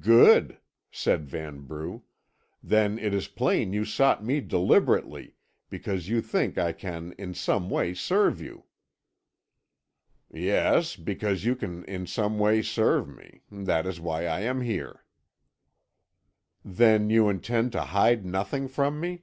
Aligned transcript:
"Good," 0.00 0.58
said 0.90 1.28
Vanbrugh; 1.28 2.02
"then 2.60 2.98
it 2.98 3.14
is 3.14 3.28
plain 3.28 3.72
you 3.72 3.84
sought 3.84 4.24
me 4.24 4.40
deliberately, 4.40 5.36
because 5.70 6.08
you 6.08 6.20
think 6.20 6.58
I 6.58 6.72
can 6.72 7.12
in 7.16 7.34
some 7.34 7.70
way 7.70 7.94
serve 7.94 8.40
you." 8.40 8.64
"Yes, 10.28 10.96
because 10.96 11.44
you 11.44 11.54
can 11.54 11.84
in 11.84 12.04
some 12.08 12.40
way 12.40 12.62
serve 12.62 13.08
me 13.08 13.42
that 13.52 13.86
is 13.86 14.00
why 14.00 14.26
I 14.26 14.40
am 14.40 14.60
here." 14.60 15.04
"Then 16.64 17.08
you 17.08 17.28
intend 17.28 17.70
to 17.78 17.82
hide 17.94 18.26
nothing 18.26 18.66
from 18.66 18.98
me?" 18.98 19.22